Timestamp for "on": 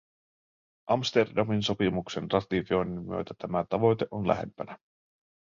4.11-4.27